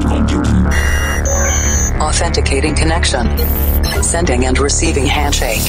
cloud 0.00 0.28
computing. 0.28 0.66
Authenticating 2.00 2.74
connection. 2.74 3.26
Sending 4.02 4.46
and 4.46 4.58
receiving 4.58 5.06
handshake. 5.06 5.62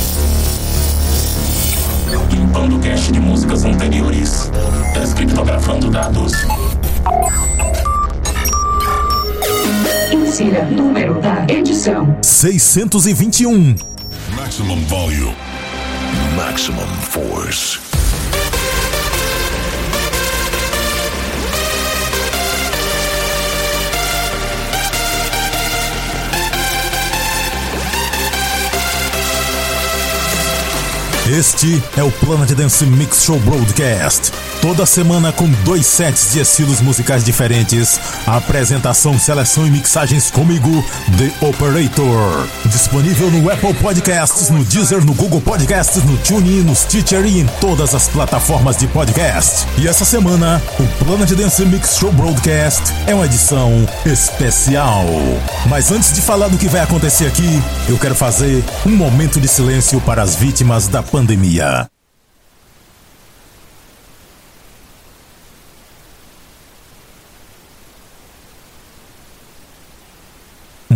Limpando 2.31 2.79
cache 2.79 3.12
de 3.12 3.20
músicas 3.20 3.65
anteriores. 3.65 4.52
Descriptografando 4.94 5.89
dados. 5.89 6.34
Insira 10.12 10.66
número 10.66 11.20
da 11.22 11.46
edição. 11.48 12.18
621. 12.22 13.76
Maximum 14.36 14.80
volume. 14.86 15.36
Maximum 16.36 16.88
force. 17.02 17.88
Este 31.32 31.80
é 31.96 32.02
o 32.02 32.12
Planet 32.12 32.50
Dance 32.54 32.84
Mix 32.88 33.24
Show 33.24 33.40
Broadcast. 33.42 34.32
Toda 34.62 34.86
semana 34.86 35.31
com 35.31 35.49
dois 35.63 35.86
sets 35.86 36.34
de 36.34 36.41
estilos 36.41 36.81
musicais 36.81 37.23
diferentes. 37.23 37.98
Apresentação, 38.27 39.17
seleção 39.17 39.66
e 39.66 39.72
mixagens 39.72 40.30
comigo, 40.30 40.84
The 41.17 41.48
Operator. 41.48 42.45
Disponível 42.66 43.31
no 43.31 43.50
Apple 43.50 43.73
Podcasts, 43.76 44.50
no 44.50 44.66
Deezer, 44.66 45.05
no 45.05 45.14
Google 45.14 45.40
Podcasts, 45.40 46.03
no 46.03 46.17
TuneIn, 46.17 46.64
no 46.64 46.76
Stitcher 46.76 47.26
e 47.26 47.40
em 47.40 47.45
todas 47.62 47.95
as 47.95 48.09
plataformas 48.09 48.76
de 48.76 48.86
podcast. 48.88 49.66
E 49.77 49.88
essa 49.88 50.03
semana, 50.03 50.62
o 50.78 51.05
Planet 51.05 51.31
Dance 51.31 51.66
Mix 51.66 51.95
Show 51.98 52.12
Broadcast 52.12 52.84
é 53.08 53.16
uma 53.16 53.26
edição 53.26 53.88
especial. 54.05 55.06
Mas 55.69 55.89
antes 55.89 56.12
de 56.12 56.19
falar 56.19 56.50
do 56.50 56.58
que 56.58 56.67
vai 56.67 56.81
acontecer 56.81 57.28
aqui, 57.28 57.64
eu 57.88 57.97
quero 57.97 58.14
fazer 58.14 58.62
um 58.86 58.91
momento 58.91 59.39
de 59.39 59.47
silêncio 59.47 60.02
para 60.02 60.22
as 60.22 60.36
vítimas 60.36 60.89
da 60.89 61.02
pandemia. 61.02 61.89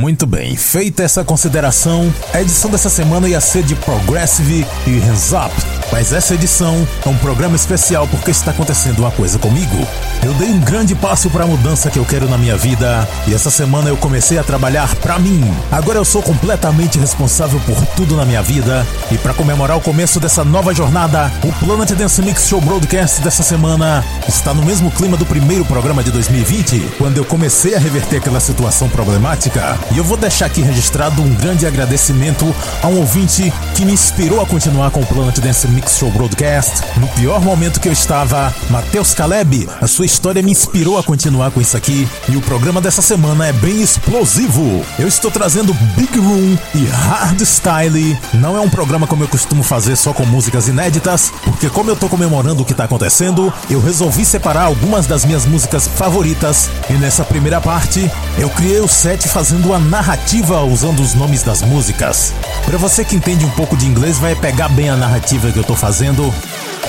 Muito 0.04 0.28
bem, 0.28 0.58
feita 0.58 1.02
essa 1.02 1.24
consideração, 1.24 2.14
a 2.34 2.42
edição 2.42 2.70
dessa 2.70 2.90
semana 2.90 3.26
ia 3.26 3.40
ser 3.40 3.64
de 3.64 3.74
Progressive 3.74 4.68
e 4.86 5.00
Hands 5.00 5.32
Up, 5.32 5.56
mas 5.94 6.12
essa 6.12 6.34
edição 6.34 6.86
é 7.06 7.08
um 7.08 7.16
programa 7.20 7.56
especial 7.56 8.06
porque 8.10 8.30
está 8.30 8.52
acontecendo 8.52 9.00
uma 9.00 9.12
coisa 9.12 9.40
comigo. 9.40 9.88
Eu 10.22 10.34
dei 10.34 10.50
um 10.50 10.60
grande 10.60 10.94
passo 10.94 11.30
para 11.30 11.46
a 11.46 11.48
mudança 11.48 11.90
que 11.90 12.00
eu 12.00 12.06
quero 12.06 12.30
na 12.30 12.38
minha 12.38 12.58
vida 12.58 13.08
e 13.28 13.34
essa 13.34 13.50
semana 13.50 13.90
eu 13.90 13.96
comecei 13.96 14.38
a 14.38 14.44
trabalhar 14.44 14.94
para 14.96 15.20
mim. 15.20 15.42
Agora 15.72 16.00
eu 16.00 16.06
sou 16.06 16.22
completamente 16.22 17.00
responsável 17.00 17.60
por 17.62 17.86
tudo 17.96 18.18
na 18.18 18.26
minha 18.26 18.42
vida 18.42 18.86
e 19.12 19.18
para 19.18 19.34
comemorar 19.34 19.78
o 19.78 19.82
começo 19.82 20.20
dessa 20.20 20.44
nova 20.44 20.74
jornada, 20.74 21.32
o 21.44 21.66
Planet 21.66 21.92
Dance 21.92 22.22
Mix 22.22 22.48
Show 22.48 22.60
Broadcast 22.60 23.22
dessa 23.22 23.44
semana 23.44 24.04
está 24.28 24.54
no 24.54 24.66
mesmo 24.66 24.92
clima 24.92 25.16
do 25.16 25.26
primeiro 25.26 25.64
programa 25.64 26.04
de 26.04 26.12
2020, 26.12 26.96
quando 26.98 27.18
eu 27.18 27.26
comecei 27.26 27.76
a 27.76 27.80
reverter 27.80 28.18
aquela 28.18 28.42
situação 28.42 28.90
problemática. 28.90 29.78
E 29.94 29.98
eu 30.00 30.04
vou 30.04 30.18
deixar 30.18 30.48
aqui 30.48 30.60
registrado 30.60 31.22
um 31.22 31.36
grande 31.36 31.68
agradecimento 31.68 32.52
a 32.82 32.88
um 32.88 32.98
ouvinte 32.98 33.54
que 33.76 33.86
me 33.86 33.94
inspirou 33.94 34.42
a 34.42 34.46
continuar 34.46 34.90
com 34.90 35.02
o 35.02 35.06
Planet 35.06 35.38
Dance 35.38 35.68
Mix 35.68 36.00
Show 36.00 36.10
Broadcast. 36.10 36.82
No 36.98 37.08
pior 37.10 37.40
momento 37.40 37.80
que 37.80 37.88
eu 37.88 37.94
estava, 37.94 38.52
Matheus 38.72 39.14
Caleb, 39.14 39.70
a 39.80 39.86
sua 39.86 40.08
história 40.08 40.42
me 40.42 40.52
inspirou 40.52 40.98
a 40.98 41.04
continuar 41.04 41.52
com 41.52 41.62
isso 41.62 41.78
aqui. 41.78 42.08
E 42.28 42.36
o 42.36 42.42
programa 42.42 42.82
dessa 42.82 43.04
semana 43.04 43.46
é 43.46 43.54
bem 43.54 43.84
explosivo. 43.84 44.84
Eu 44.98 45.08
estou 45.08 45.30
trazendo 45.30 45.76
Big 45.96 46.18
Room 46.18 46.58
e 46.74 46.86
Hardstyle. 46.86 48.18
Não 48.34 48.58
é 48.58 48.62
um 48.62 48.70
programa 48.70 49.06
como 49.06 49.24
eu 49.24 49.28
costumo 49.28 49.62
fazer 49.62 49.96
só 49.96 50.12
com 50.12 50.26
músicas 50.26 50.68
inéditas, 50.68 51.32
porque 51.44 51.70
como 51.70 51.92
eu 51.92 51.96
tô 51.96 52.10
comemorando 52.10 52.64
o 52.64 52.66
que 52.66 52.74
tá 52.74 52.86
acontecendo, 52.86 53.54
eu 53.70 53.80
resolvi 53.80 54.26
separar 54.26 54.64
algumas 54.64 55.06
das 55.06 55.24
minhas 55.24 55.46
músicas 55.46 55.88
favoritas. 55.88 56.68
E 56.90 56.94
nessa 56.94 57.24
primeira 57.24 57.62
parte, 57.62 58.10
eu 58.40 58.50
criei 58.50 58.80
o 58.80 58.88
set 58.88 59.28
fazendo 59.28 59.68
uma 59.68 59.83
narrativa 59.84 60.62
usando 60.64 61.02
os 61.02 61.14
nomes 61.14 61.44
das 61.44 61.62
músicas. 61.62 62.34
Para 62.66 62.78
você 62.78 63.04
que 63.04 63.16
entende 63.16 63.46
um 63.46 63.50
pouco 63.52 63.78
de 63.78 63.86
inglês, 63.86 64.18
vai 64.18 64.36
pegar 64.36 64.70
bem 64.70 64.90
a 64.90 64.96
narrativa 64.96 65.52
que 65.52 65.60
eu 65.60 65.64
tô 65.64 65.76
fazendo. 65.76 66.34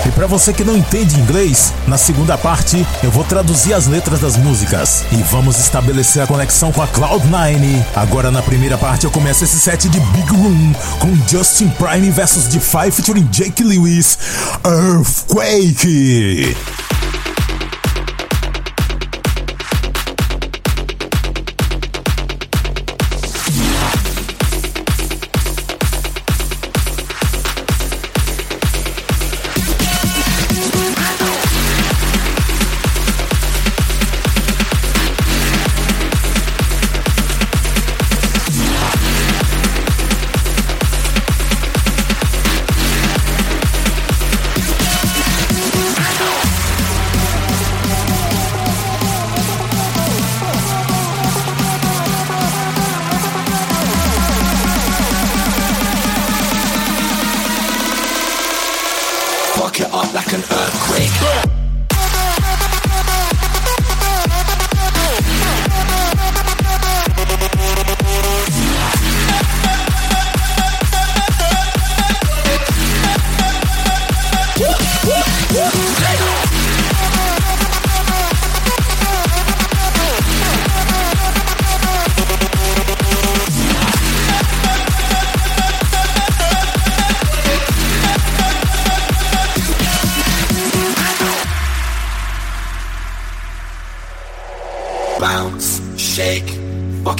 E 0.06 0.10
para 0.10 0.27
você 0.27 0.53
que 0.53 0.65
não 0.65 0.77
entende 0.77 1.19
inglês, 1.19 1.72
na 1.87 1.97
segunda 1.97 2.37
parte 2.37 2.87
eu 3.03 3.10
vou 3.10 3.25
traduzir 3.25 3.72
as 3.72 3.87
letras 3.87 4.21
das 4.21 4.37
músicas 4.37 5.04
e 5.12 5.16
vamos 5.16 5.59
estabelecer 5.59 6.22
a 6.22 6.27
conexão 6.27 6.71
com 6.72 6.83
a 6.83 6.88
Cloud9. 6.88 7.83
Agora 7.97 8.31
na 8.31 8.43
primeira 8.43 8.77
parte 8.77 9.04
eu 9.04 9.10
começo 9.10 9.44
esse 9.44 9.59
set 9.59 9.88
de 9.88 10.00
Big 10.00 10.31
Room 10.31 10.75
com 10.99 11.16
Justin 11.28 11.69
Prime 11.71 12.10
versus 12.10 12.47
Defy 12.47 12.91
featuring 12.91 13.28
Jake 13.31 13.62
Lewis, 13.62 14.19
Earthquake. 14.65 16.54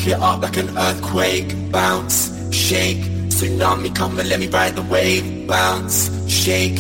Fuck 0.05 0.13
it 0.13 0.23
up 0.23 0.43
like 0.43 0.57
an 0.59 0.77
earthquake. 0.77 1.73
Bounce, 1.73 2.55
shake, 2.55 2.99
tsunami 3.29 3.95
come 3.95 4.19
and 4.19 4.29
let 4.29 4.39
me 4.39 4.49
ride 4.49 4.77
the 4.77 4.83
wave. 4.83 5.47
Bounce, 5.47 6.11
shake, 6.29 6.79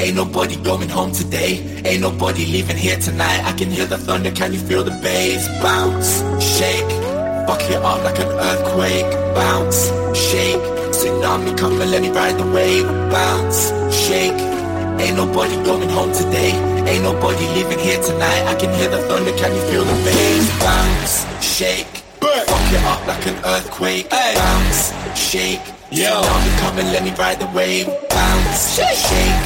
ain't 0.00 0.16
nobody 0.16 0.56
going 0.56 0.88
home 0.88 1.12
today. 1.12 1.62
Ain't 1.84 2.00
nobody 2.00 2.44
leaving 2.46 2.76
here 2.76 2.98
tonight. 2.98 3.44
I 3.44 3.52
can 3.52 3.70
hear 3.70 3.86
the 3.86 3.98
thunder, 3.98 4.32
can 4.32 4.52
you 4.52 4.58
feel 4.58 4.82
the 4.82 4.90
bass? 5.02 5.46
Bounce, 5.62 6.22
shake, 6.42 6.90
fuck 7.46 7.62
it 7.70 7.82
up 7.82 8.02
like 8.02 8.18
an 8.18 8.28
earthquake. 8.28 9.12
Bounce, 9.34 9.86
shake, 10.16 10.62
tsunami 10.90 11.56
come 11.56 11.80
and 11.80 11.90
let 11.90 12.02
me 12.02 12.10
ride 12.10 12.36
the 12.36 12.46
wave. 12.50 12.86
Bounce, 13.10 13.70
shake. 13.94 14.40
Ain't 14.98 15.16
nobody 15.16 15.54
going 15.62 15.90
home 15.90 16.10
today. 16.12 16.52
Ain't 16.88 17.04
nobody 17.04 17.46
leaving 17.54 17.78
here 17.78 18.00
tonight. 18.02 18.42
I 18.46 18.54
can 18.54 18.74
hear 18.74 18.88
the 18.88 18.98
thunder, 19.06 19.32
can 19.36 19.54
you 19.54 19.62
feel 19.70 19.84
the 19.84 19.92
bass? 20.04 20.48
Bounce, 20.58 21.44
shake, 21.44 22.05
fuck 22.66 22.74
it 22.74 22.84
up 22.86 23.06
like 23.06 23.26
an 23.26 23.36
earthquake. 23.44 24.10
Bounce, 24.10 24.92
shake, 25.16 25.60
Yo. 25.90 26.10
Tsunami 26.10 26.58
come 26.58 26.78
and 26.78 26.92
let 26.92 27.04
me 27.04 27.10
ride 27.12 27.38
the 27.38 27.46
wave. 27.54 27.86
Bounce, 28.10 28.74
shake, 28.74 28.96
shake, 28.96 29.42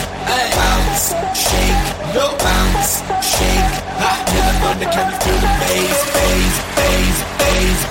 bounce, 0.56 1.12
shake, 1.36 1.80
no 2.14 2.32
bounce, 2.38 3.00
shake. 3.20 3.70
Ha, 4.00 4.12
the 4.24 4.52
thunder, 4.60 4.88
can 4.88 5.12
you 5.12 5.18
feel 5.20 5.36
the? 5.36 5.50
Bass, 5.60 6.00
bass, 6.16 6.54
bass, 6.76 7.18
bass, 7.38 7.89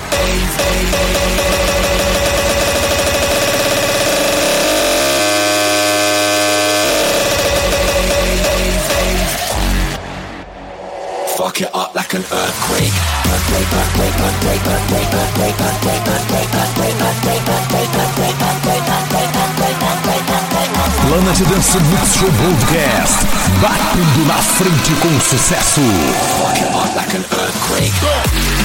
Fuck 11.40 11.62
it 11.62 11.74
up 11.74 11.94
like 11.94 12.12
an 12.12 12.20
earthquake. 12.20 12.92
Earthquake, 13.24 13.72
earthquake, 13.72 14.12
earthquake, 14.12 14.60
earthquake, 14.60 15.08
earthquake, 15.08 15.56
earthquake, 15.56 16.04
earthquake, 16.04 16.52
earthquake, 16.52 17.00
earthquake, 17.00 17.40
earthquake, 17.40 17.96
earthquake, 17.96 18.44
earthquake, 18.44 18.84
earthquake, 18.84 19.32
earthquake, 19.40 19.80
earthquake, 19.80 20.28
earthquake. 20.28 21.00
Planet 21.08 21.40
Dance 21.48 21.80
Mix 21.88 22.04
Show 22.20 22.28
Broadcast. 22.28 23.24
Batendo 23.56 24.22
na 24.28 24.36
frente 24.36 24.92
com 25.00 25.18
sucesso. 25.20 25.80
Fuck 25.80 26.60
it 26.60 26.68
up 26.74 26.94
like 26.94 27.14
an 27.16 27.24
earthquake. 27.32 28.59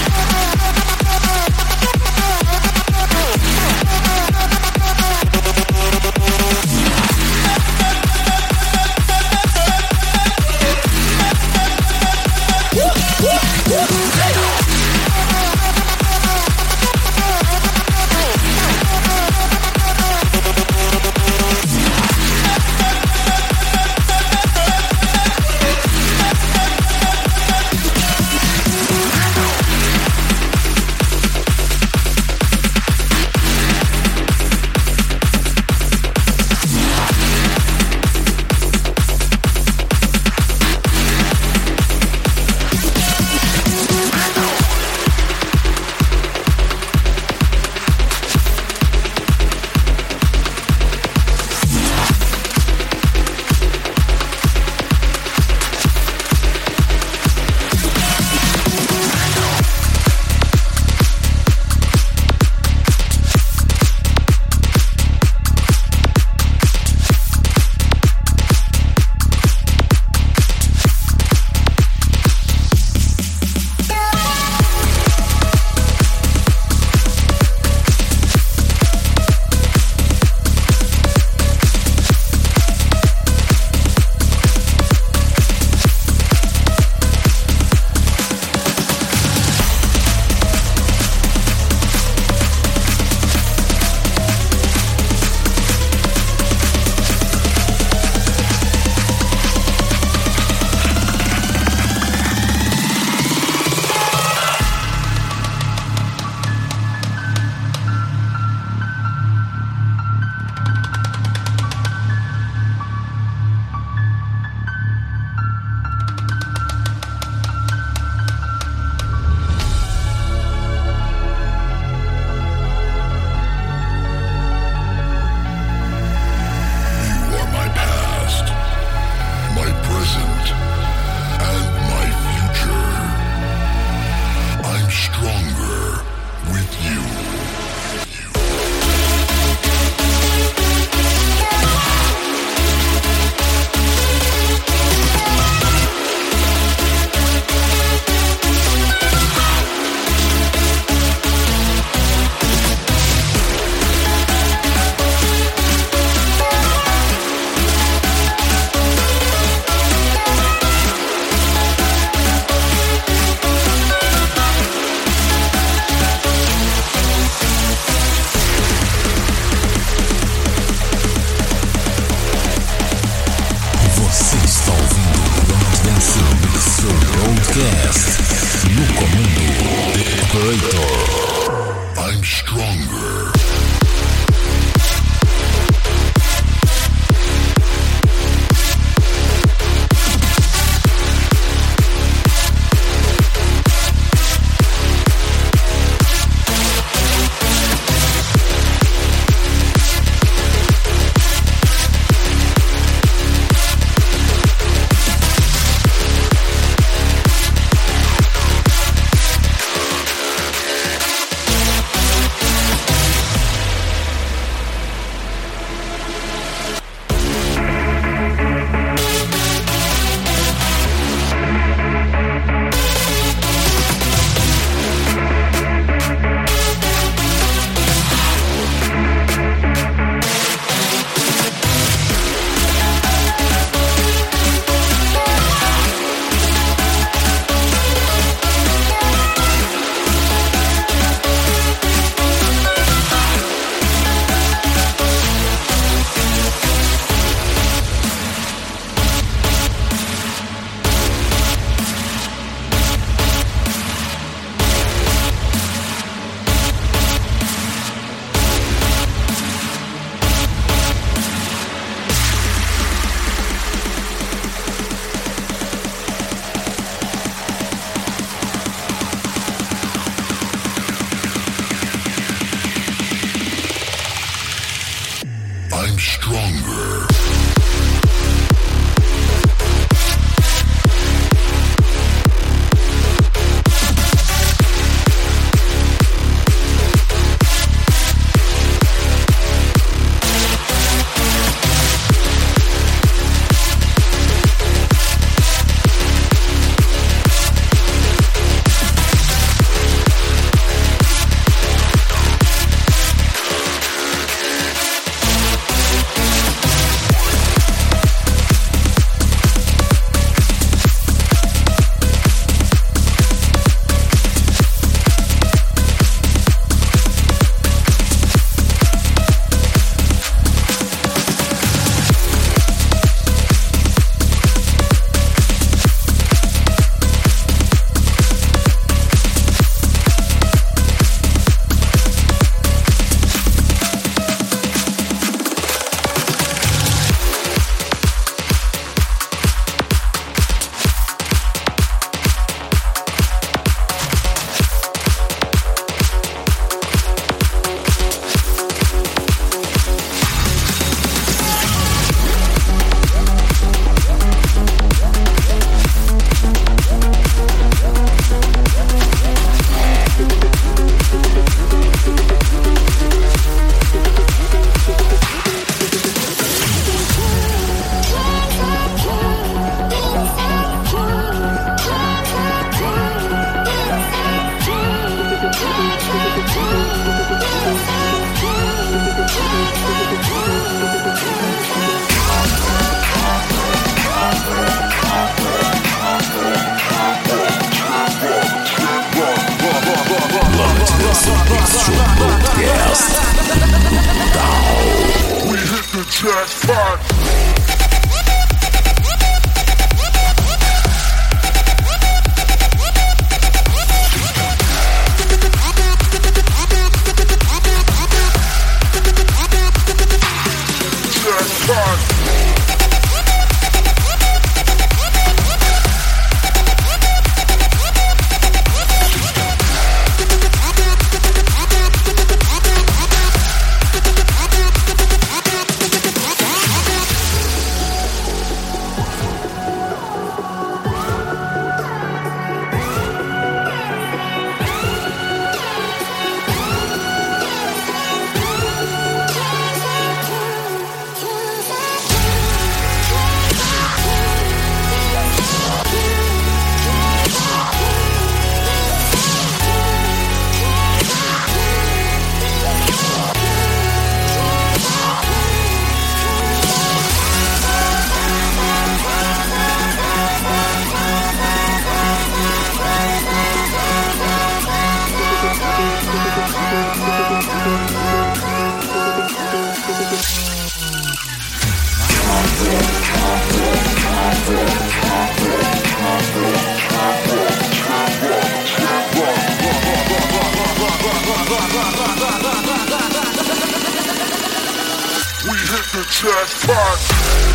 the 486.06 486.12
jackpot. 486.12 487.55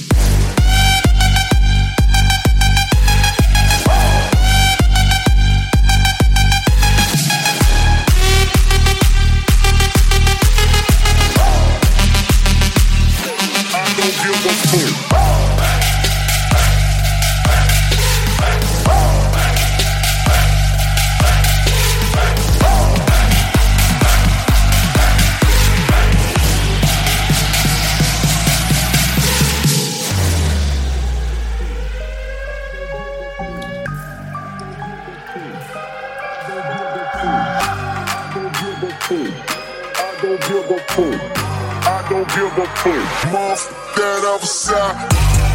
off 43.35 43.69
that 43.95 44.23
upside. 44.27 44.95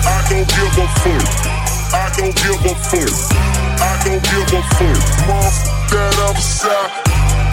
I 0.06 0.22
don't 0.30 0.48
give 0.48 0.78
a 0.80 0.86
fuck. 1.02 1.24
I 1.92 2.08
don't 2.16 2.34
give 2.34 2.64
a 2.64 2.74
fuck. 2.88 3.12
I 3.80 4.00
don't 4.04 4.22
give 4.22 4.52
a 4.52 4.62
fuck. 4.76 5.00
Off 5.28 5.56
that 5.90 6.16
upside. 6.28 6.90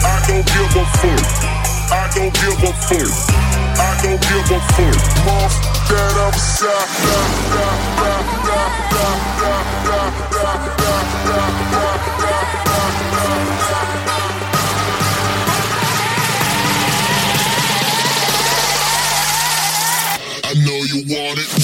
I 0.04 0.24
don't 0.26 0.46
give 0.46 0.76
a 0.76 0.84
fuck. 1.00 1.24
I 1.92 2.08
don't 2.14 2.32
give 2.32 2.62
a 2.62 2.72
fuck. 2.88 3.12
I 3.76 4.00
don't 4.02 4.20
give 4.20 4.50
a 4.50 4.60
fuck. 4.72 4.96
Off 5.28 5.54
that 5.88 6.16
upside. 6.26 7.84
you 20.94 21.16
want 21.16 21.38
it. 21.40 21.63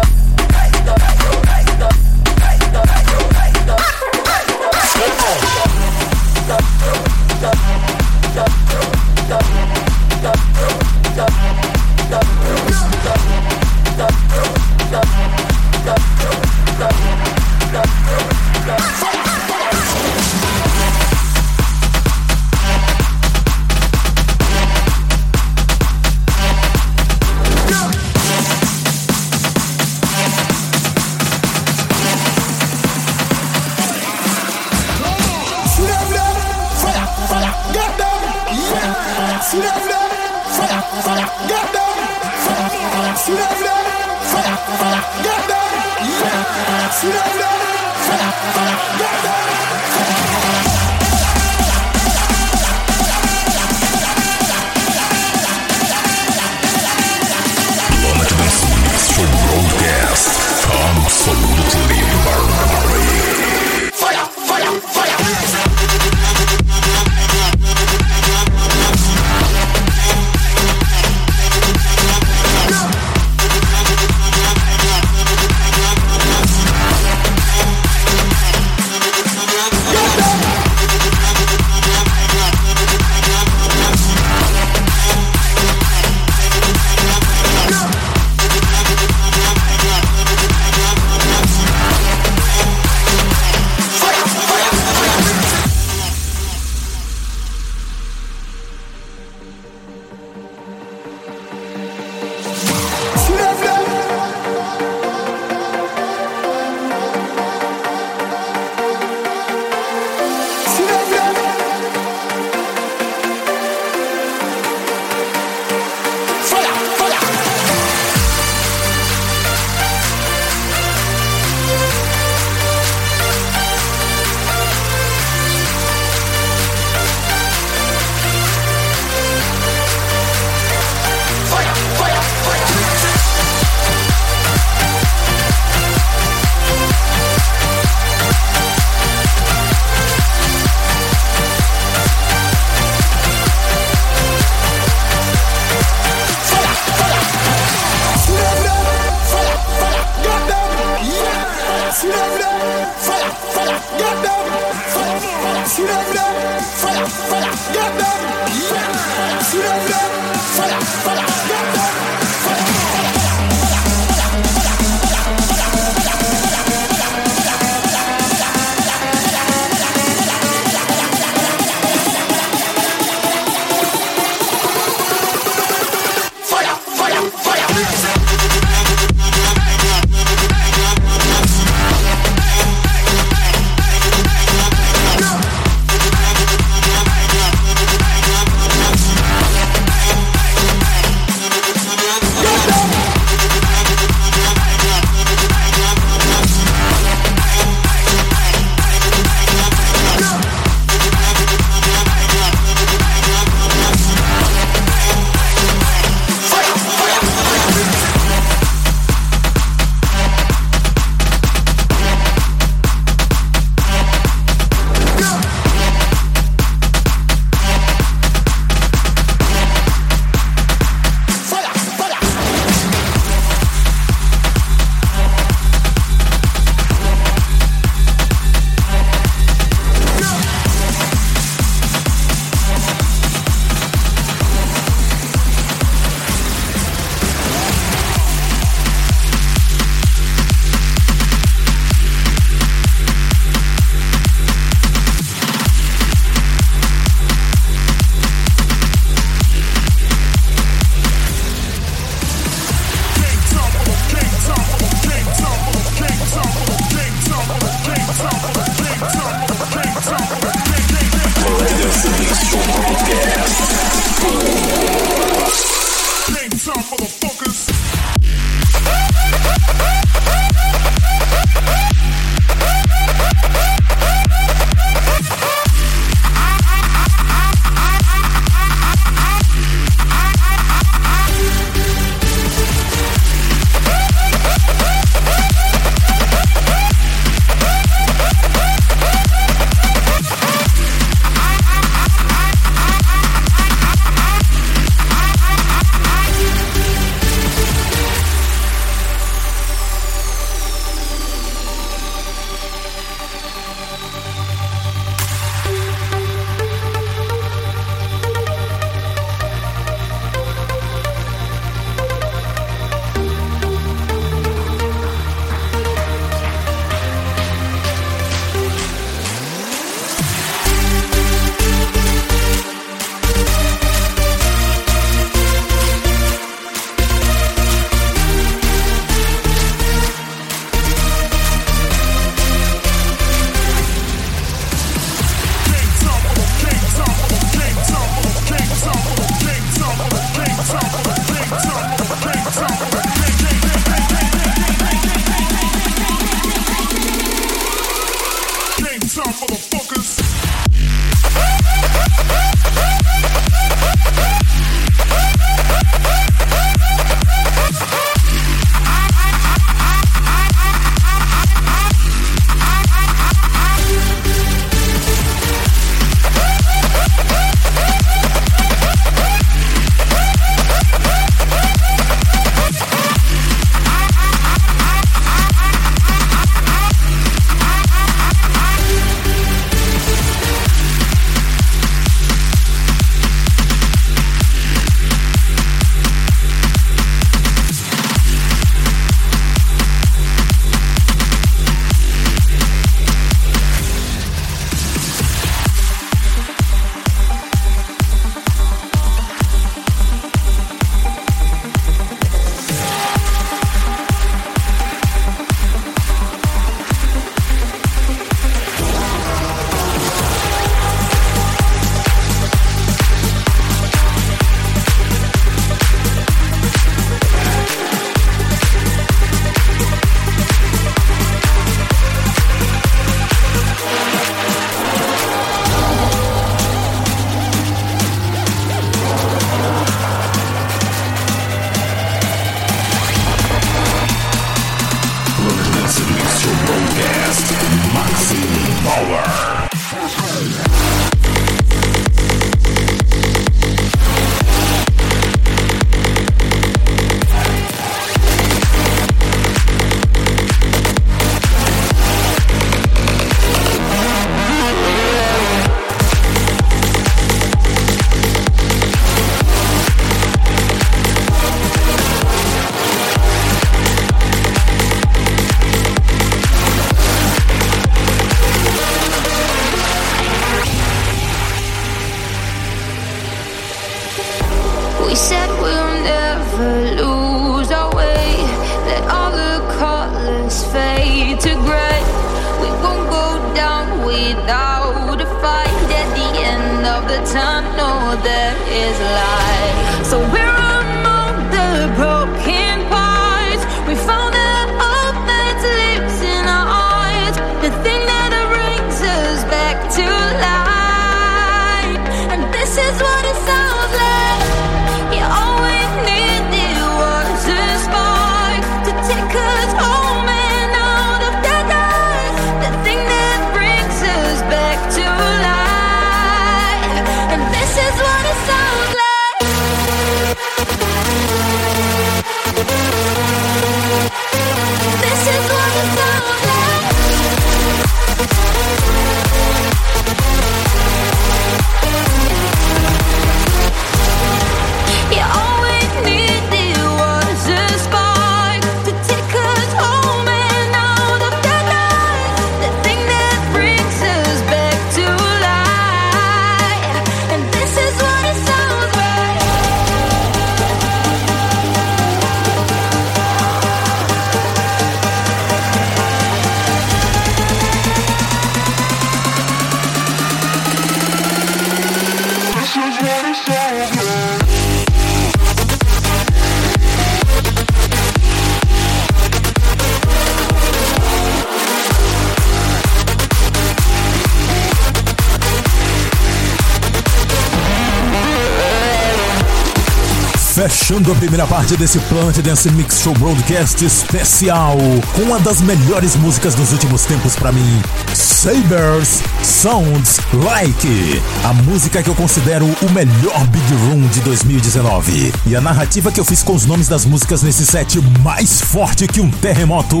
Fechando 580.68 581.12
a 581.12 581.14
primeira 581.14 581.46
parte 581.46 581.76
desse 581.76 582.00
Planet 582.00 582.36
Dance 582.38 582.68
Mix 582.72 582.98
Show 583.00 583.14
Broadcast 583.14 583.84
especial 583.84 584.76
com 585.14 585.22
uma 585.22 585.38
das 585.38 585.60
melhores 585.60 586.16
músicas 586.16 586.56
dos 586.56 586.72
últimos 586.72 587.04
tempos 587.04 587.36
para 587.36 587.52
mim, 587.52 587.82
Sabers 588.12 589.22
Sounds 589.44 590.18
Like, 590.32 591.22
a 591.44 591.52
música 591.52 592.02
que 592.02 592.10
eu 592.10 592.16
considero 592.16 592.66
o 592.66 592.90
melhor 592.90 593.46
Big 593.46 593.74
Room 593.74 594.08
de 594.08 594.20
2019. 594.22 595.32
E 595.46 595.54
a 595.54 595.60
narrativa 595.60 596.10
que 596.10 596.18
eu 596.18 596.24
fiz 596.24 596.42
com 596.42 596.56
os 596.56 596.66
nomes 596.66 596.88
das 596.88 597.04
músicas 597.04 597.44
nesse 597.44 597.64
set 597.64 598.00
mais 598.24 598.60
forte 598.60 599.06
que 599.06 599.20
um 599.20 599.30
terremoto 599.30 600.00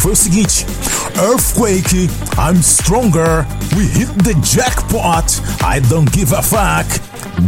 foi 0.00 0.12
o 0.12 0.16
seguinte: 0.16 0.64
Earthquake, 1.16 2.08
I'm 2.38 2.62
Stronger, 2.62 3.44
We 3.76 3.82
Hit 3.82 4.12
the 4.22 4.34
Jackpot, 4.44 5.42
I 5.60 5.80
Don't 5.80 6.08
Give 6.16 6.32
a 6.36 6.40
Fuck, 6.40 7.00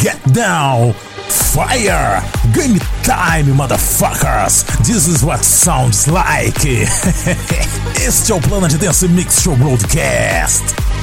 Get 0.02 0.18
Down. 0.32 1.05
Fire! 1.28 2.22
Game 2.52 2.78
time, 3.02 3.46
motherfuckers! 3.56 4.64
This 4.84 5.06
is 5.08 5.24
what 5.24 5.44
sounds 5.44 6.06
like! 6.06 6.64
este 8.06 8.30
é 8.30 8.34
o 8.34 8.40
Plano 8.40 8.68
de 8.68 8.78
Dance 8.78 9.08
Mix 9.08 9.42
Show 9.42 9.56
Broadcast! 9.56 10.95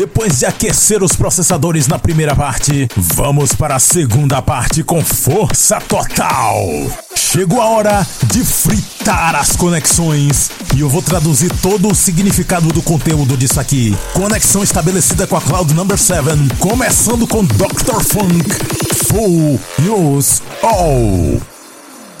Depois 0.00 0.38
de 0.38 0.46
aquecer 0.46 1.02
os 1.02 1.12
processadores 1.12 1.86
na 1.86 1.98
primeira 1.98 2.34
parte, 2.34 2.88
vamos 2.96 3.52
para 3.52 3.76
a 3.76 3.78
segunda 3.78 4.40
parte 4.40 4.82
com 4.82 5.04
força 5.04 5.78
total. 5.78 6.56
Chegou 7.14 7.60
a 7.60 7.66
hora 7.66 8.06
de 8.32 8.42
fritar 8.42 9.36
as 9.36 9.54
conexões 9.56 10.50
e 10.74 10.80
eu 10.80 10.88
vou 10.88 11.02
traduzir 11.02 11.52
todo 11.60 11.86
o 11.86 11.94
significado 11.94 12.68
do 12.68 12.80
conteúdo 12.80 13.36
disso 13.36 13.60
aqui. 13.60 13.94
Conexão 14.14 14.62
estabelecida 14.62 15.26
com 15.26 15.36
a 15.36 15.40
Cloud 15.42 15.74
Number 15.74 15.98
7, 15.98 16.24
começando 16.58 17.26
com 17.26 17.44
Dr. 17.44 18.02
Funk 18.02 18.50
Full 19.04 19.60
News 19.80 20.40
All. 20.62 21.42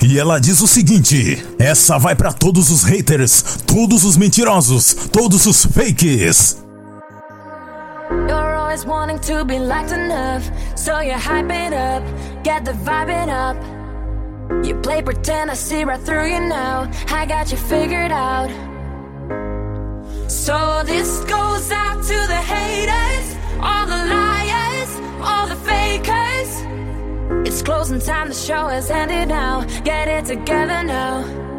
E 0.02 0.18
ela 0.18 0.38
diz 0.38 0.60
o 0.60 0.66
seguinte: 0.66 1.42
essa 1.58 1.98
vai 1.98 2.14
para 2.14 2.30
todos 2.30 2.70
os 2.70 2.82
haters, 2.82 3.42
todos 3.66 4.04
os 4.04 4.18
mentirosos, 4.18 4.94
todos 5.10 5.46
os 5.46 5.64
fakes. 5.64 6.58
You're 8.10 8.56
always 8.56 8.84
wanting 8.84 9.20
to 9.20 9.44
be 9.44 9.58
liked 9.58 9.92
enough, 9.92 10.50
so 10.76 11.00
you 11.00 11.12
hype 11.12 11.50
it 11.50 11.72
up, 11.72 12.02
get 12.42 12.64
the 12.64 12.72
vibing 12.72 13.28
up. 13.28 13.56
You 14.66 14.74
play 14.80 15.00
pretend, 15.00 15.50
I 15.50 15.54
see 15.54 15.84
right 15.84 16.00
through 16.00 16.26
you 16.26 16.40
now. 16.40 16.90
I 17.08 17.24
got 17.24 17.50
you 17.52 17.56
figured 17.56 18.10
out. 18.10 18.50
So 20.28 20.82
this 20.84 21.20
goes 21.24 21.70
out 21.70 22.02
to 22.02 22.18
the 22.32 22.42
haters, 22.52 23.36
all 23.60 23.86
the 23.86 24.02
liars, 24.14 24.90
all 25.22 25.46
the 25.46 25.56
fakers. 25.56 26.50
It's 27.46 27.62
closing 27.62 28.00
time, 28.00 28.28
the 28.28 28.34
show 28.34 28.66
has 28.68 28.90
ended 28.90 29.28
now. 29.28 29.64
Get 29.84 30.08
it 30.08 30.24
together 30.24 30.82
now. 30.82 31.49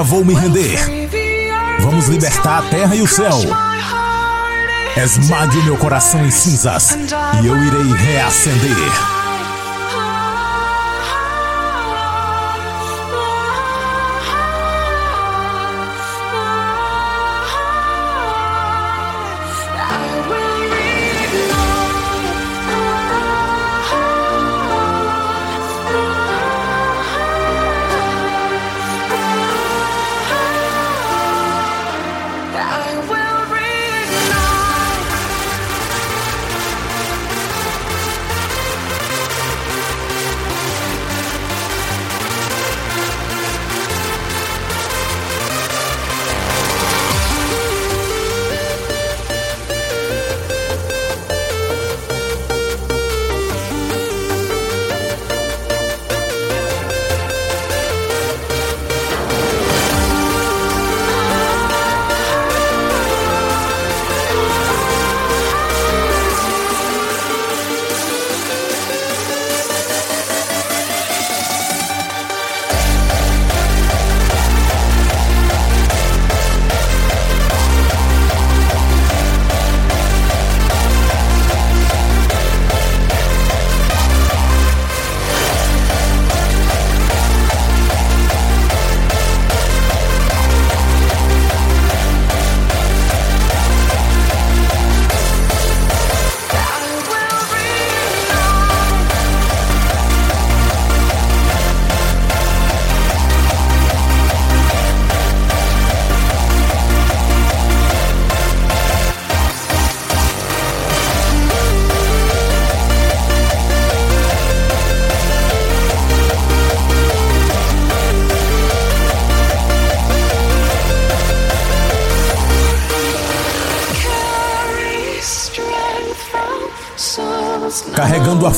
nunca 0.00 0.02
vou 0.02 0.24
me 0.24 0.34
render. 0.34 0.78
Vamos 1.80 2.08
libertar 2.08 2.58
a 2.58 2.62
terra 2.62 2.94
e 2.96 3.02
o 3.02 3.06
céu. 3.06 3.38
Esmague 4.96 5.58
o 5.58 5.64
meu 5.64 5.76
coração 5.76 6.24
em 6.24 6.30
cinzas 6.30 6.96
e 7.42 7.46
eu 7.46 7.56
irei 7.56 7.92
reacender. 7.92 9.09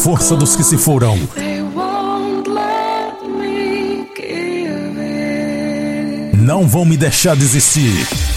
Força 0.03 0.34
dos 0.34 0.57
que 0.57 0.64
se 0.64 0.76
foram. 0.76 1.16
Não 6.34 6.66
vão 6.66 6.84
me 6.84 6.96
deixar 6.96 7.36
desistir. 7.36 8.32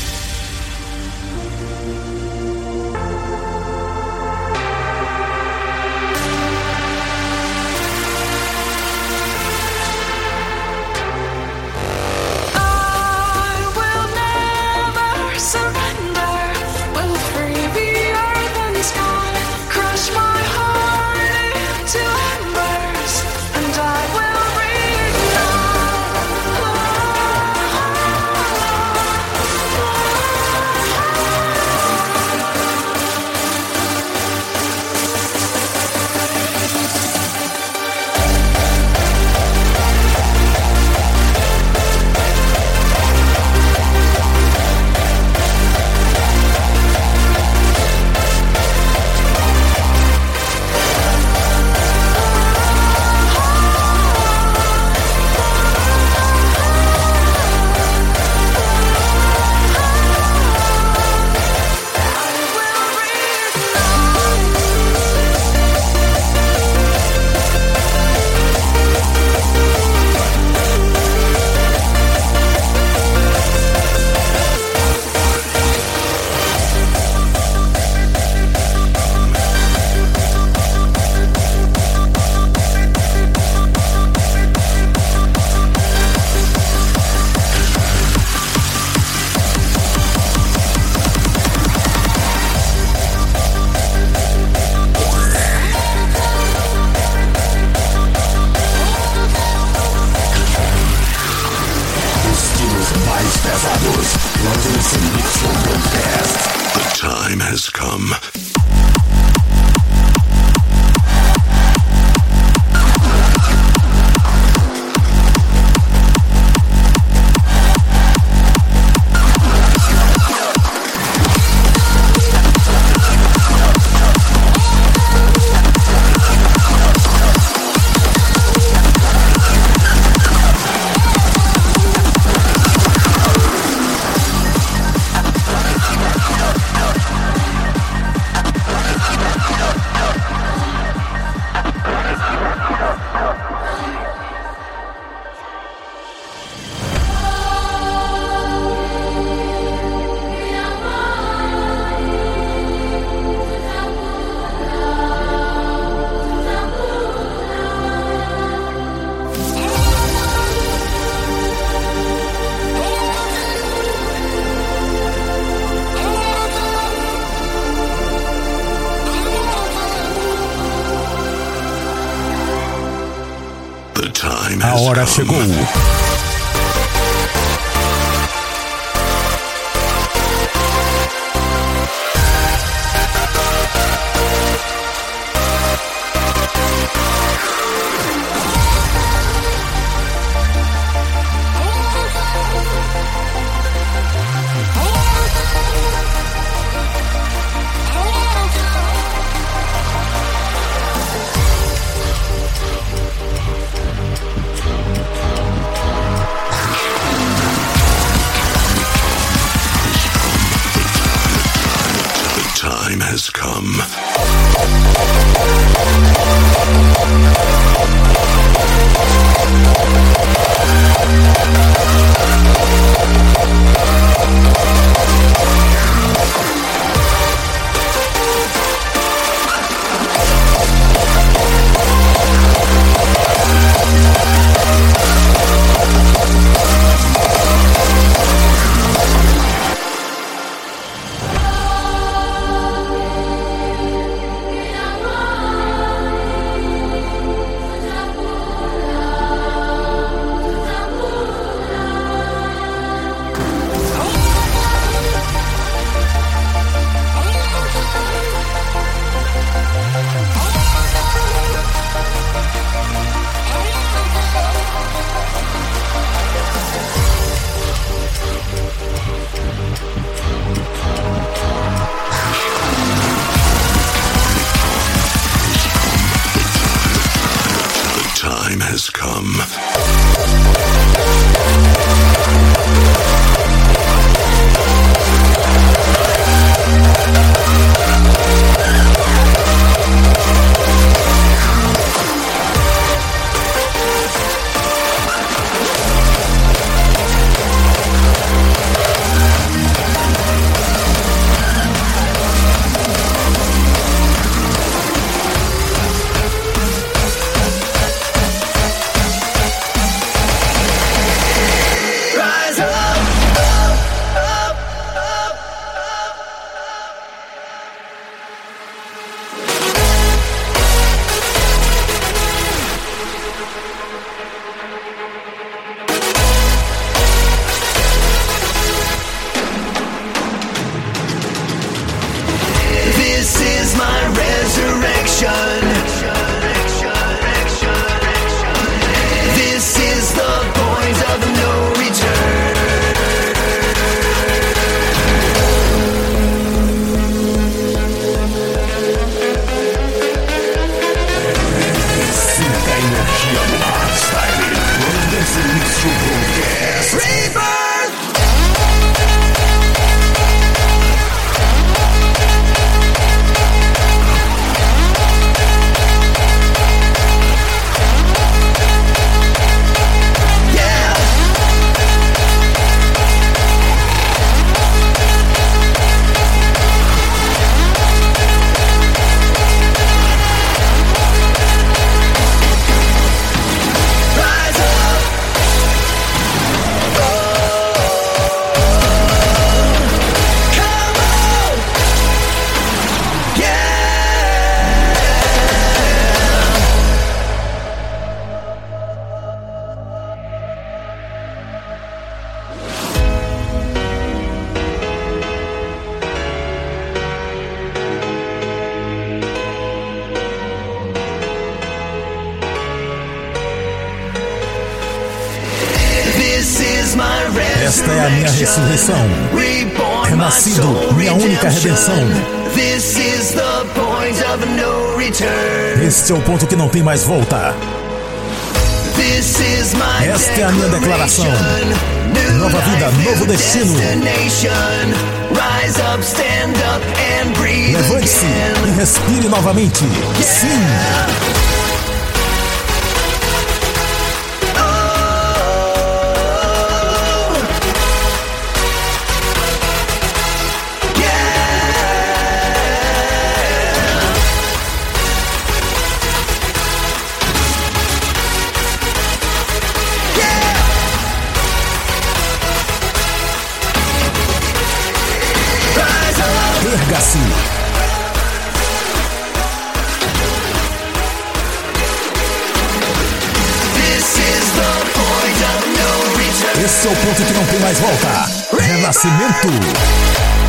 Esse 476.85 476.93
é 476.93 476.99
o 476.99 477.03
ponto 477.03 477.25
que 477.25 477.33
não 477.33 477.45
tem 477.47 477.59
mais 477.61 477.79
volta. 477.79 478.61
Renascimento. 478.61 480.44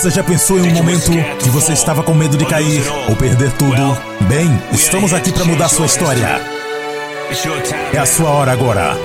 Você 0.00 0.08
já 0.08 0.24
pensou 0.24 0.58
em 0.58 0.62
um 0.62 0.72
momento 0.72 1.10
que 1.38 1.50
você 1.50 1.74
estava 1.74 2.02
com 2.02 2.14
medo 2.14 2.34
de 2.34 2.46
cair 2.46 2.82
ou 3.06 3.14
perder 3.14 3.52
tudo? 3.52 3.98
Bem, 4.22 4.48
estamos 4.72 5.12
aqui 5.12 5.30
para 5.30 5.44
mudar 5.44 5.68
sua 5.68 5.84
história. 5.84 6.40
É 7.92 7.98
a 7.98 8.06
sua 8.06 8.30
hora 8.30 8.50
agora. 8.50 8.96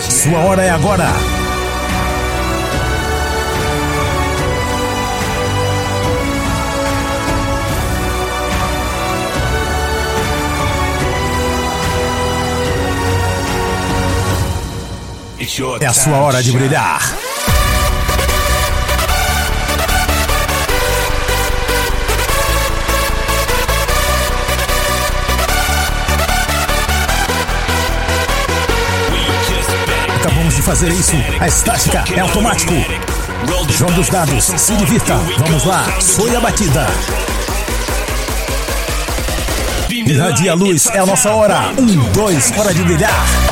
Sua 0.00 0.40
hora 0.40 0.64
é 0.64 0.70
agora. 0.70 1.06
É 15.80 15.86
a 15.86 15.92
sua 15.92 16.16
hora 16.16 16.42
de 16.42 16.50
brilhar. 16.50 17.27
De 30.58 30.62
fazer 30.62 30.90
isso. 30.90 31.14
A 31.38 31.46
estática 31.46 32.04
é 32.12 32.18
automático. 32.18 32.74
Joga 33.70 34.00
os 34.00 34.08
dados, 34.08 34.44
se 34.44 34.74
divirta. 34.74 35.14
Vamos 35.38 35.64
lá, 35.64 35.84
foi 36.00 36.34
a 36.34 36.40
batida. 36.40 36.86
Irradia 39.88 40.54
luz, 40.54 40.86
é 40.92 40.98
a 40.98 41.06
nossa 41.06 41.30
hora. 41.30 41.72
Um, 41.78 42.12
dois, 42.12 42.52
hora 42.56 42.74
de 42.74 42.82
brilhar. 42.82 43.47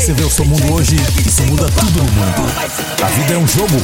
Você 0.00 0.12
vê 0.12 0.22
o 0.22 0.30
seu 0.30 0.44
mundo 0.44 0.72
hoje, 0.72 0.94
isso 1.26 1.42
muda 1.42 1.68
tudo 1.70 1.98
no 1.98 2.04
mundo. 2.04 2.52
A 3.02 3.06
vida 3.08 3.34
é 3.34 3.36
um 3.36 3.48
jogo. 3.48 3.82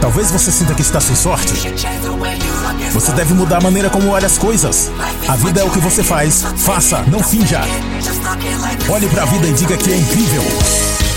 Talvez 0.00 0.30
você 0.30 0.50
sinta 0.50 0.74
que 0.74 0.80
está 0.80 1.00
sem 1.02 1.14
sorte. 1.14 1.52
Você 2.94 3.12
deve 3.12 3.34
mudar 3.34 3.58
a 3.58 3.60
maneira 3.60 3.90
como 3.90 4.08
olha 4.08 4.26
as 4.26 4.38
coisas. 4.38 4.90
A 5.28 5.36
vida 5.36 5.60
é 5.60 5.64
o 5.64 5.70
que 5.70 5.80
você 5.80 6.02
faz. 6.02 6.42
Faça, 6.56 7.02
não 7.02 7.22
finja. 7.22 7.60
Olhe 8.88 9.06
para 9.10 9.24
a 9.24 9.26
vida 9.26 9.48
e 9.48 9.52
diga 9.52 9.76
que 9.76 9.92
é 9.92 9.96
incrível. 9.96 11.09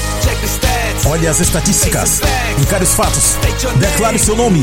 Olhe 1.05 1.27
as 1.27 1.39
estatísticas. 1.39 2.21
Encare 2.59 2.83
os 2.83 2.93
fatos. 2.93 3.37
Declare 3.77 4.17
seu 4.17 4.35
nome. 4.35 4.61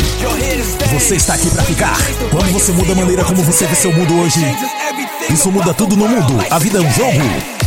Você 0.92 1.16
está 1.16 1.34
aqui 1.34 1.50
para 1.50 1.62
ficar. 1.62 1.96
Quando 2.30 2.52
você 2.52 2.72
muda 2.72 2.92
a 2.92 2.96
maneira 2.96 3.24
como 3.24 3.42
você 3.42 3.66
vê 3.66 3.74
seu 3.74 3.92
mundo 3.92 4.18
hoje, 4.20 4.40
isso 5.32 5.50
muda 5.50 5.74
tudo 5.74 5.96
no 5.96 6.08
mundo. 6.08 6.44
A 6.50 6.58
vida 6.58 6.78
é 6.78 6.80
um 6.80 6.90
jogo. 6.92 7.59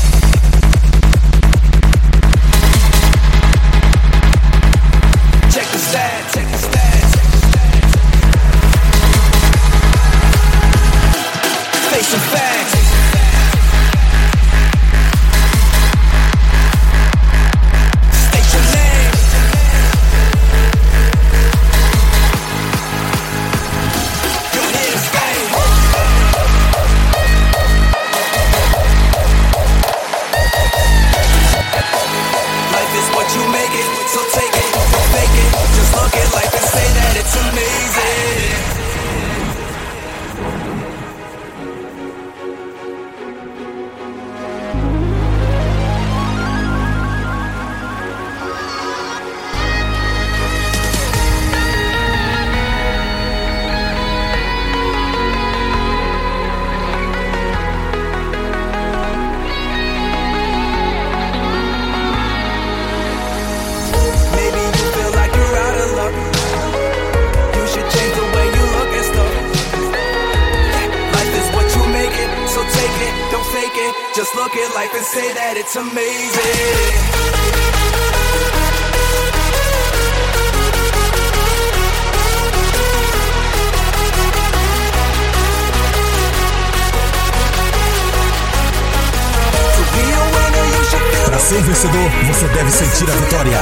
ser 91.53 91.61
vencedor, 91.61 92.09
você 92.25 92.47
deve 92.47 92.71
sentir 92.71 93.11
a 93.11 93.15
vitória. 93.15 93.59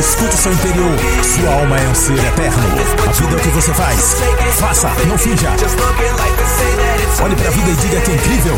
Escute 0.00 0.34
o 0.34 0.38
seu 0.38 0.52
interior. 0.52 0.90
Sua 1.22 1.54
alma 1.54 1.78
é 1.78 1.88
um 1.88 1.94
ser 1.94 2.18
eterno. 2.18 2.58
A 3.08 3.12
vida 3.12 3.32
é 3.32 3.36
o 3.36 3.40
que 3.40 3.48
você 3.50 3.72
faz. 3.74 4.16
Faça, 4.58 4.88
não 5.06 5.16
finja. 5.16 5.50
Olhe 7.22 7.36
pra 7.36 7.50
vida 7.50 7.70
e 7.70 7.76
diga 7.76 8.00
que 8.00 8.10
é 8.10 8.14
incrível. 8.14 8.56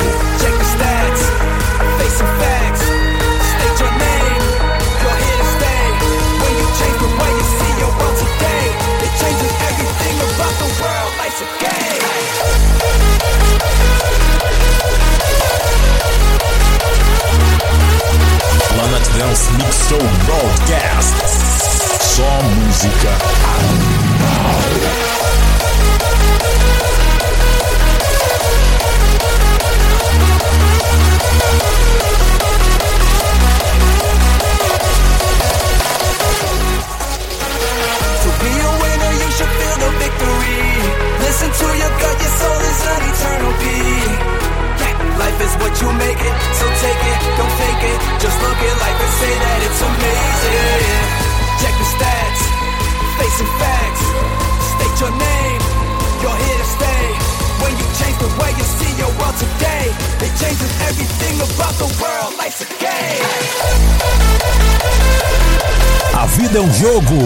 Dance 19.20 19.52
Mix 19.52 19.86
Show 19.86 19.98
Broadcast. 20.24 21.14
Só 22.00 22.42
música 22.42 23.10
animal. 23.58 25.29
is 45.40 45.54
what 45.56 45.72
you 45.80 45.88
make 45.96 46.20
it. 46.20 46.34
So 46.58 46.64
take 46.84 47.02
it, 47.12 47.18
don't 47.36 47.54
fake 47.56 47.84
it. 47.92 47.98
Just 48.20 48.36
look 48.44 48.60
at 48.60 48.76
life 48.84 48.98
and 49.00 49.12
say 49.20 49.32
that 49.44 49.58
it's 49.66 49.80
amazing. 49.80 51.06
Check 51.60 51.74
the 51.80 51.88
stats, 51.96 52.40
facing 53.18 53.52
facts. 53.60 54.04
State 54.74 54.96
your 55.00 55.14
name, 55.16 55.60
you're 56.22 56.40
here 56.44 56.58
to 56.58 56.68
stay 56.76 57.29
when 57.62 57.72
you 57.76 57.86
change 58.00 58.16
the 58.18 58.30
way 58.40 58.50
you 58.56 58.64
see 58.78 58.92
your 58.96 59.12
world 59.18 59.36
today. 59.36 59.92
It 60.24 60.32
changes 60.36 60.70
everything 60.88 61.36
about 61.40 61.74
the 61.78 61.88
world. 62.00 62.36
Life's 62.36 62.62
a 62.62 62.68
game. 62.80 64.30
A 66.20 66.26
vida 66.26 66.58
é 66.58 66.60
um 66.60 66.70
jogo. 66.74 67.16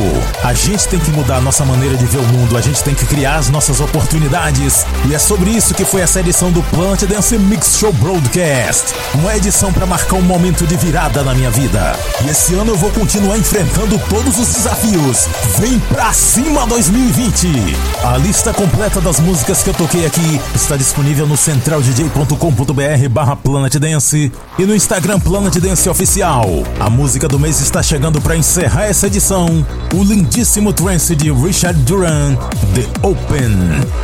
A 0.45 0.55
gente 0.55 0.87
tem 0.87 1.01
que 1.01 1.11
mudar 1.11 1.39
a 1.39 1.41
nossa 1.41 1.65
maneira 1.65 1.97
de 1.97 2.07
ver 2.07 2.19
o 2.19 2.23
mundo. 2.29 2.57
A 2.57 2.61
gente 2.61 2.83
tem 2.85 2.95
que 2.95 3.05
criar 3.07 3.37
as 3.37 3.49
nossas 3.49 3.81
oportunidades. 3.81 4.87
E 5.09 5.15
é 5.15 5.19
sobre 5.19 5.51
isso 5.51 5.75
que 5.75 5.85
foi 5.85 6.01
essa 6.01 6.21
edição 6.21 6.53
do 6.53 6.63
Plant 6.63 7.03
Dance 7.03 7.37
Mix 7.37 7.77
Show 7.77 7.93
Broadcast. 7.95 8.95
Uma 9.15 9.37
edição 9.37 9.73
para 9.73 9.85
marcar 9.85 10.15
um 10.15 10.23
momento 10.23 10.65
de 10.65 10.77
virada 10.77 11.25
na 11.25 11.35
minha 11.35 11.51
vida. 11.51 11.99
E 12.25 12.31
esse 12.31 12.55
ano 12.55 12.71
eu 12.71 12.77
vou 12.77 12.91
continuar 12.93 13.37
enfrentando 13.37 13.99
todos 14.09 14.39
os 14.39 14.49
desafios. 14.55 15.29
Vem 15.59 15.81
pra 15.81 16.13
cima 16.13 16.65
2020! 16.67 17.94
A 18.05 18.19
lista 18.19 18.53
completa 18.53 19.01
das 19.01 19.19
músicas 19.19 19.63
que 19.63 19.71
eu 19.71 19.75
toquei 19.75 20.05
aqui 20.05 20.39
está 20.55 20.77
disponível 20.77 21.27
no 21.27 21.39
centraldj.com.br 21.39 23.09
barra 23.11 23.35
Planet 23.35 23.75
Dance 23.77 24.31
e 24.59 24.63
no 24.67 24.75
Instagram 24.75 25.19
Planet 25.19 25.57
Dance 25.59 25.89
Oficial. 25.89 26.45
A 26.79 26.91
música 26.91 27.27
do 27.27 27.39
mês 27.39 27.63
está 27.63 27.83
chegando 27.83 28.21
para 28.21 28.37
encerrar 28.37 28.85
essa 28.85 29.07
edição. 29.07 29.67
O 29.95 30.05
lindíssimo 30.05 30.71
trance 30.75 31.17
de 31.17 31.33
Richard 31.33 31.81
Duran, 31.85 32.37
The 32.75 33.09
Open. 33.09 33.57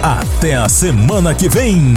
Até 0.03 0.55
a 0.55 0.67
semana 0.71 1.35
que 1.35 1.51
vem! 1.51 1.95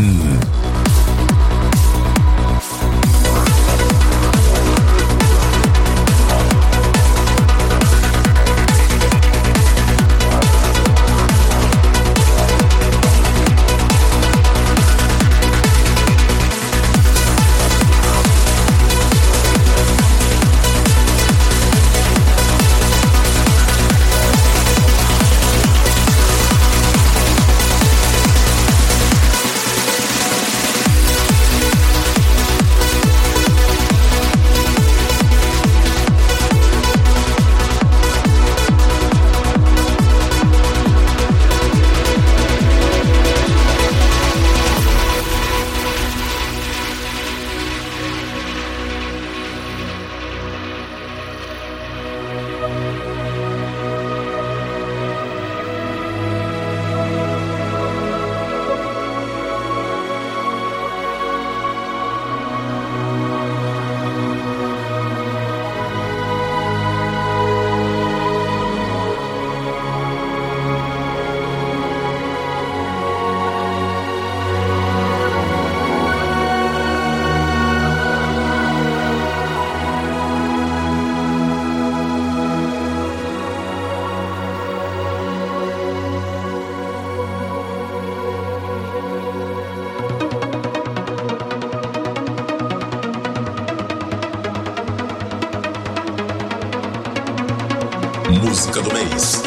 Música 98.43 98.81
do 98.81 98.93
mês. 98.93 99.41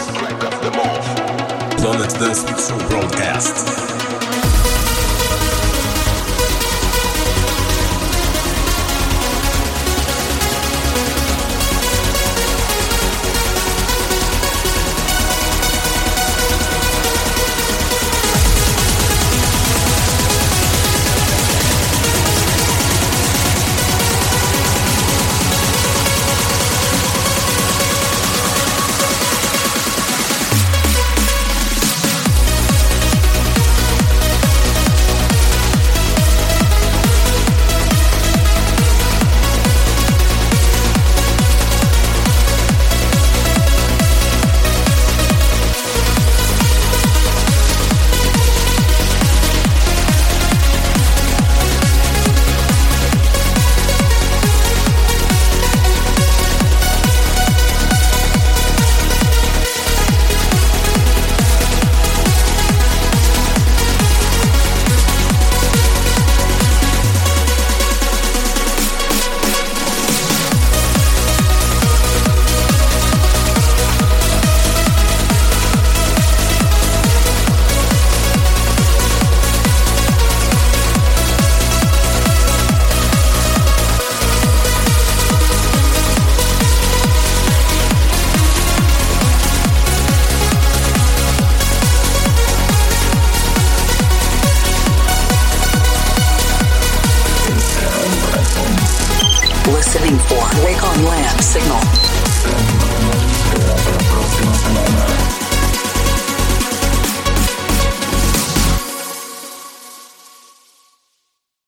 Planet 1.79 2.13
Dance 2.19 2.47
Show 2.67 2.79
Broadcast. 2.89 3.96